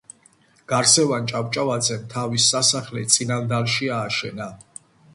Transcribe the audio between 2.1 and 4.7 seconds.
თავისი სასახლე წინანდალში ააშენა.